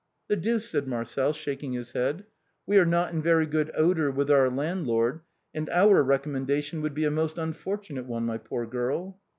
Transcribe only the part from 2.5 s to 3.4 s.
we are not in